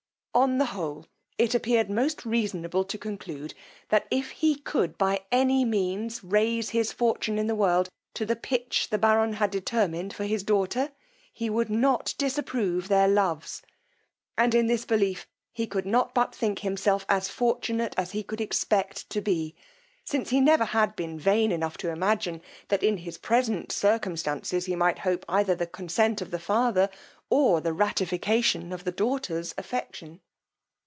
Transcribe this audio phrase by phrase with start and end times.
[0.33, 1.05] On the whole
[1.37, 3.53] it appeared most reasonable to conclude,
[3.89, 8.37] that if he could by any means raise his fortune in the world to the
[8.37, 10.93] pitch the baron had determined for his daughter,
[11.33, 13.61] he would not disapprove their loves;
[14.37, 18.39] and in this belief he could not but think himself as fortunate as he could
[18.39, 19.53] expect to be,
[20.05, 24.75] since he never had been vain enough to imagine, that in his present circumstances he
[24.77, 26.89] might hope either the consent of the father,
[27.29, 30.19] or the ratification of the daughter's affection.